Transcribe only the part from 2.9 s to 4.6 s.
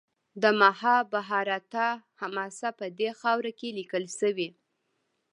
دې خاوره کې لیکل شوې.